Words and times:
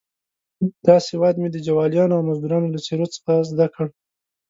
دا 0.85 0.95
سواد 1.07 1.35
مې 1.41 1.49
د 1.51 1.57
جوالیانو 1.67 2.17
او 2.17 2.25
مزدروانو 2.29 2.73
له 2.75 2.79
څېرو 2.85 3.05
څخه 3.15 3.31
زده 3.51 3.67
کړ. 3.73 3.87